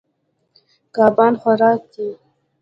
[0.95, 2.07] کبان خوراک دي.